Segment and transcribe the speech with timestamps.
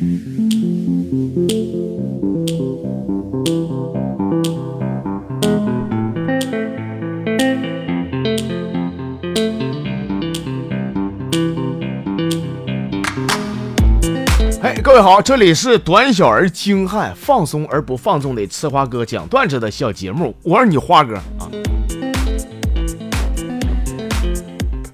[0.00, 0.04] 嘿，
[14.84, 21.50] 各位好，这里是短小而精悍、放松而不放纵的吃花哥讲段子的小节目，我是你花哥啊。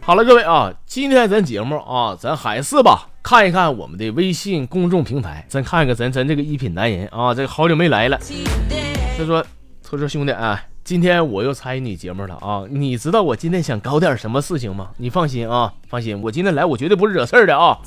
[0.06, 8.18] 好了，各位啊，今天咱节目啊，咱还是吧，看一看我们的微信公众平台，咱看一看咱咱这个一品男人啊，这个好久没来了。
[9.16, 9.42] 他说，
[9.82, 14.90] 他说兄弟啊，今天我又参与你节目了啊，你知道我今天想搞点什么事情吗？
[14.98, 17.78] 你放心啊，放心，我今天来我绝对不是惹事儿的啊。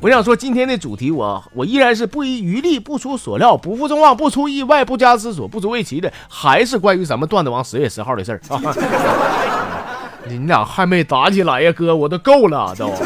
[0.00, 9.76] 我想说今天的主题，我我依然是不遗余力、不出所料、不负众望、不出意外、不加思索、不足为奇的，还是关于咱们段子王十月十号的事儿啊。
[10.28, 12.88] 你俩还没打起来呀，哥，我都够了都。
[12.88, 12.98] 啊、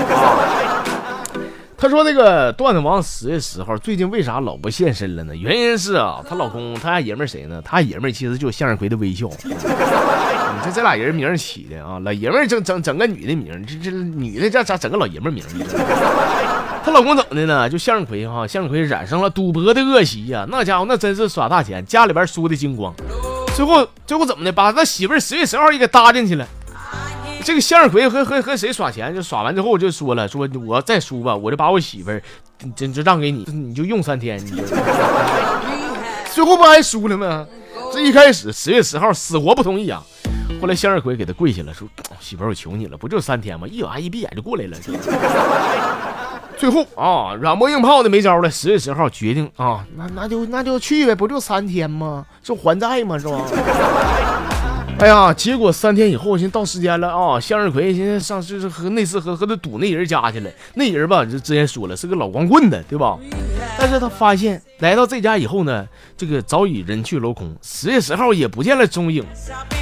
[1.76, 5.34] 他说那个段子王十月十号最近为啥老不现身了呢？
[5.36, 7.62] 原因是啊，她老公她爷们儿谁呢？
[7.64, 9.28] 他爷们儿其实就是向日葵的微笑。
[9.44, 15.44] 你这这俩人名起的啊，老爷们儿整整整个女的名，这这女的这咋整个老爷们儿名？
[16.84, 17.68] 她老公怎么的呢？
[17.68, 22.94] 就向日葵哈，向日葵染上了赌博的恶习呀，那家伙那真是耍大钱，家里边输的精光。
[23.54, 24.50] 最后最后怎么的？
[24.52, 26.46] 把他媳妇儿十月十号也给搭进去了。
[27.44, 29.14] 这个向日葵和和和谁耍钱？
[29.14, 32.22] 就耍完之后就说了，说我再输吧，我就把我媳妇儿
[32.74, 34.42] 真就让给你，你就用三天。
[34.44, 34.62] 你就
[36.32, 37.46] 最后不还输了吗？
[37.92, 40.02] 这一开始十月十号死活不同意啊。
[40.60, 41.86] 后来向日葵给他跪下了，说
[42.18, 43.68] 媳妇儿我求你了，不就三天吗？
[43.68, 44.76] 一晚一闭眼就过来了。
[46.56, 48.50] 最后啊，软磨硬泡的没招了。
[48.50, 52.24] 十月十号决定啊，那那就那就去呗，不就三天吗？
[52.42, 53.18] 是还债吗？
[53.18, 53.42] 是吧？
[55.00, 57.38] 哎呀，结果三天以后，现在到时间了啊！
[57.38, 63.18] 向日葵现在上就是和那次和和他赌那人家去了，那人吧就之前说了是个老光棍的，对吧？
[63.78, 65.86] 但是他发现来到这家以后呢，
[66.16, 69.22] 这个早已人去楼空，十月十号也不见了踪影。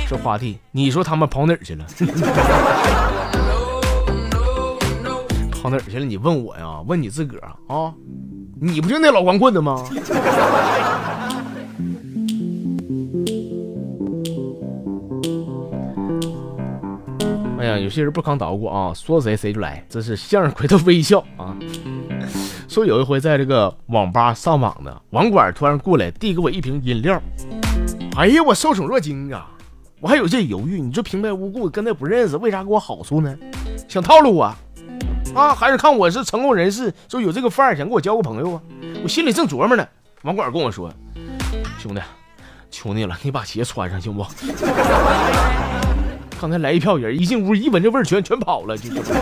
[0.09, 1.84] 说花弟，你说他们跑哪儿去了？
[5.62, 6.05] 跑哪儿去了？
[6.05, 6.81] 你问我呀？
[6.87, 7.94] 问你自个儿啊？
[8.61, 9.84] 你不就那老光棍的吗？
[17.62, 21.56] 哎呀，有些人不抗捣鼓啊，说谁谁就来，这是向日葵的微笑啊。
[22.69, 27.23] 说有一回在这个网吧上网呢，网管突然过来递给我一瓶饮料，
[28.17, 29.49] 哎呀，我受宠若惊啊！
[30.00, 33.33] 我还有些犹豫，你说平白无故跟他不认识，为啥给我好处呢？
[33.89, 34.53] 想套路我
[35.33, 35.55] 啊？
[35.55, 38.62] 还是看我是成功人士，说有这个范儿，想跟我交个朋友啊？
[39.05, 39.87] 我心里正琢磨呢，
[40.23, 40.93] 网管跟我说
[41.79, 42.00] ：“兄弟，
[42.73, 44.27] 求你了，你把鞋穿上行不？”
[46.43, 48.91] 刚才来一票人，一进屋一闻这味儿，全全跑了，就。
[48.93, 49.13] 是。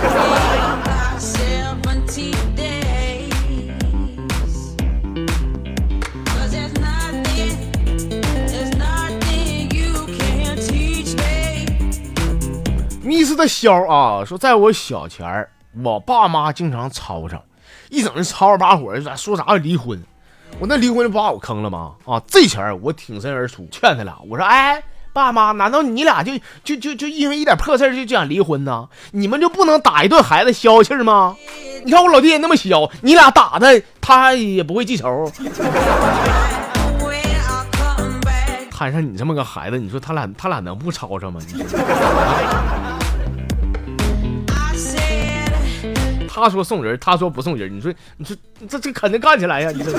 [13.02, 15.50] 密室的肖啊，说在我小前儿，
[15.84, 17.44] 我爸妈经常吵吵，
[17.90, 20.02] 一整就吵吵把火，咋说啥离婚？
[20.58, 21.96] 我那离婚不把我坑了吗？
[22.06, 24.82] 啊，这前儿我挺身而出，劝他俩，我说，哎。
[25.12, 26.32] 爸妈，难道你俩就
[26.62, 28.88] 就就就因为一点破事就就想离婚呢？
[29.12, 31.36] 你们就不能打一顿孩子消气吗？
[31.84, 33.66] 你看我老爹那么小，你俩打他，
[34.00, 35.30] 他也不会记仇。
[38.70, 41.40] 摊上你这么个孩子，你说他俩他俩能不吵吵吗？
[46.32, 48.36] 他说送人，他说不送人，你说你说
[48.68, 49.70] 这这肯定干起来呀！
[49.74, 49.92] 你说。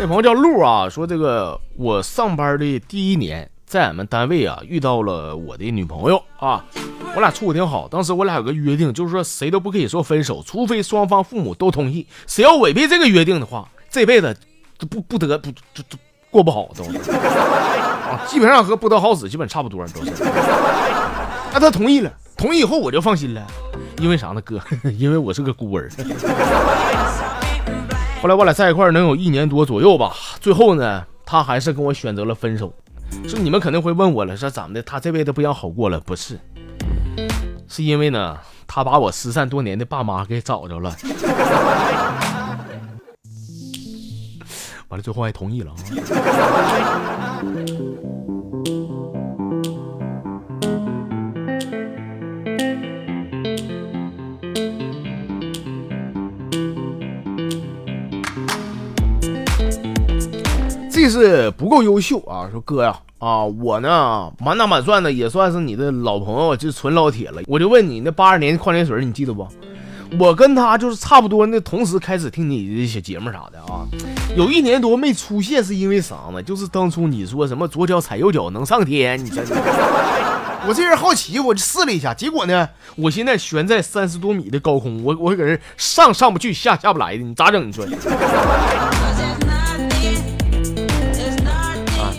[0.00, 6.64] 这朋友叫鹿啊，说这个我上班的第一年，在俺们单位啊遇到了我的女朋友啊，
[7.14, 7.86] 我俩处的挺好。
[7.86, 12.06] 当时我俩有个约定，就是说谁都不可以说分手，除非双方父母都同意。
[12.26, 14.34] 谁要违背这个约定的话，这辈子
[14.78, 15.98] 就不不得不就就
[16.30, 20.12] 过不好都啊，基本上和不得好死基本差不多都是。
[21.52, 23.46] 那他同意了，同意以后我就放心了，
[24.00, 24.58] 因为啥呢，哥？
[24.96, 25.90] 因为我是个孤儿。
[28.22, 32.70] 后来我俩在一块儿能有一年多左右吧，最后呢，他还是跟我选择了分手。
[33.26, 34.82] 说你们肯定会问我了，说怎么的？
[34.82, 35.98] 他这辈子不想好过了？
[36.00, 36.38] 不是，
[37.66, 38.36] 是因为呢，
[38.66, 40.94] 他把我失散多年的爸妈给找着了。
[44.88, 45.76] 完了，最后还同意了啊。
[61.02, 62.46] 这是不够优秀啊！
[62.52, 67.40] 说哥呀，啊，我呢满打满算的也算是你的老朋友，就纯老铁了。
[67.46, 69.48] 我就问你，那八二年矿泉水你记得不？
[70.18, 73.88] 我跟他就是差不多那同时开始听你的小节目啥的啊。
[74.36, 76.42] 有一年多没出现是因为啥呢？
[76.42, 79.56] 就是当初你说什么左脚踩右脚能上天，你真的。
[80.68, 87.66] 我这人好奇，我就试了一下，结果呢，我现在悬在三十多米的高空，我我搁这上上不去，下下不来的，你咋整？
[87.66, 87.86] 你说？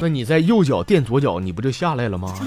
[0.01, 2.33] 啊，那你在右脚垫左脚，你不就下来了吗？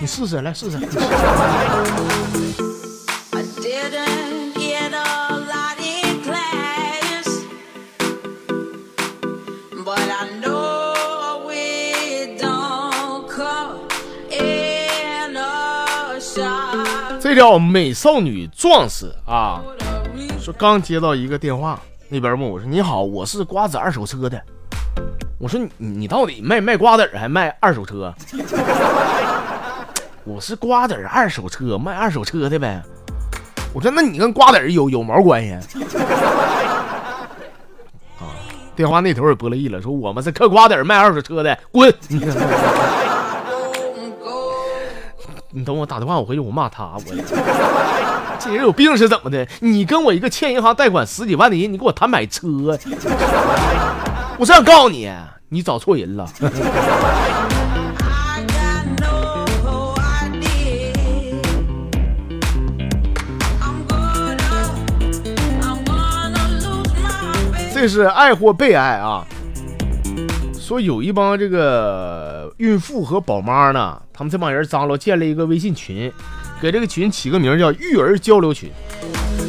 [0.00, 0.78] 你试试，来试试。
[17.20, 19.60] 这叫美少女壮士啊！
[20.40, 24.40] 说刚接到一个电话，那边问我说：“你好，我是瓜子二手车的。”
[25.38, 28.12] 我说：“你你到底卖卖瓜子还卖二手车？”
[30.24, 32.82] 我是瓜子二手车卖二手车的呗。
[33.72, 35.52] 我说：“那你跟瓜子有有毛关系？”
[38.18, 38.34] 啊！
[38.74, 41.94] 电话那头也不乐意了，说：“我们是嗑瓜子卖二手车的，滚！”
[45.50, 47.00] 你等我打电话，我回去我骂他，我
[48.40, 49.46] 这人有病是怎么的？
[49.60, 52.76] 你跟我一个欠银行贷款十几万的人，你给我谈买车，
[54.40, 55.10] 我是想告诉你，
[55.48, 56.24] 你找错人了。
[67.74, 69.26] 这是爱或被爱啊。
[70.56, 76.12] 说有一帮这个孕妇和宝妈呢，他们这帮人张罗建了一个微信群，
[76.60, 78.70] 给这个群起个名叫“育儿交流群”。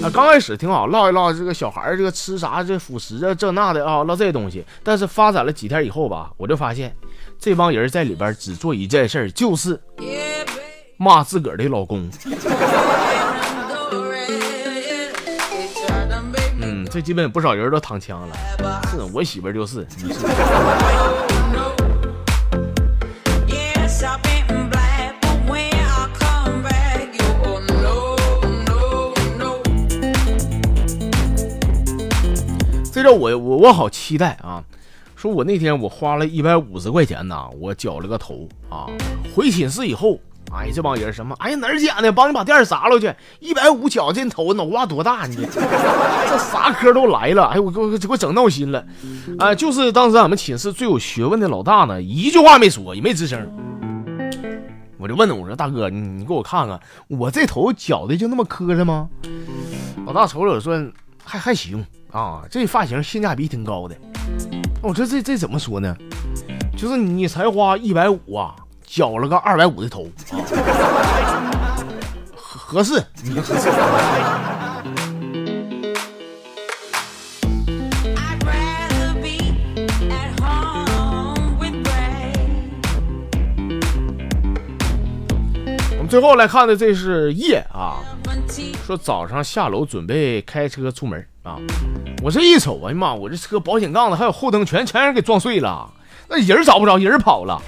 [0.01, 4.63] 啊，刚开始挺好，唠一唠这个小孩儿这个吃啥这辅食啊这那的啊，唠这些东西。
[4.81, 6.95] 但是发展了几天以后吧，我就发现
[7.37, 9.77] 这帮人在里边只做一件事，就是
[10.95, 12.09] 骂自个儿的老公。
[16.61, 18.35] 嗯这基本不少人都躺枪了，
[18.89, 19.85] 是我媳妇就是。
[33.13, 34.63] 我我我好期待啊！
[35.15, 38.87] 说我那天我花了一百五十块钱呐，我绞了个头啊，
[39.35, 40.19] 回寝室以后。
[40.51, 41.35] 哎，这帮人什么？
[41.37, 42.11] 哎呀，哪儿捡的？
[42.11, 43.13] 帮你把店砸了去！
[43.39, 45.27] 一百五绞这头，脑瓜多大？
[45.27, 47.45] 你 这啥科都来了！
[47.45, 48.83] 哎，我给我给我整闹心了！
[49.37, 53.47] 啊，就是当时俺们寝室最有学问的老大呢，一句话没说，也没吱声。
[54.97, 59.07] 我就问他，我说大哥，你你给我看看，我这头绞的就那么磕碜吗？
[60.07, 60.83] 老大瞅瞅说，
[61.23, 63.95] 还还行啊，这发型性价比挺高的。
[64.81, 65.95] 我说这这怎么说呢？
[66.77, 68.55] 就是你才花一百五啊。
[68.91, 70.07] 绞了个二百五的头，
[72.35, 73.69] 合适，你合适。
[85.91, 87.97] 我们最后来看的这是夜啊，
[88.89, 91.57] 说早上下楼准备开车出门啊，
[92.23, 95.87] 我这一瞅，哎呀妈，我这车保险杠子还有后灯全全给撞碎了，
[96.27, 97.61] 那人找不着，人跑了。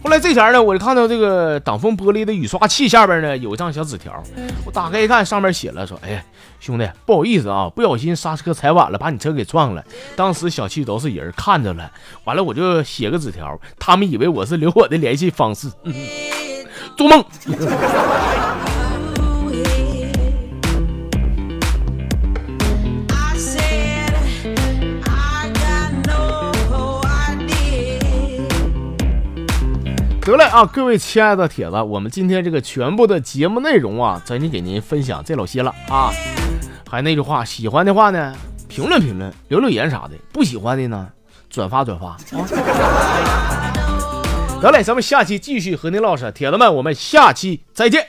[0.00, 4.22] 后来这前呢，我就看到这个挡风玻璃的雨刷器下边呢有一张小纸条，
[4.64, 6.24] 我打开一看，上面写了说：“哎，
[6.60, 9.84] 兄弟，不好意思啊，不小心刹车踩晚了，把你车给撞了。
[10.14, 11.90] 当时小区都是人看着了，
[12.22, 15.68] 完了我就写个纸条，他们以为我是留我的联系方式，
[16.96, 17.24] 做梦。”
[30.28, 36.10] 得嘞啊，各位亲爱的铁子，我们今天这个全部的节目内容啊，咱就给您分享这老些了啊。
[36.86, 38.34] 还那句话，喜欢的话呢，
[38.68, 41.08] 评论评论，留留言啥的；不喜欢的呢，
[41.48, 42.18] 转发转发啊。
[44.60, 48.06] 得嘞，咱们下期继续和您唠嗑，铁子们，我们下期再见。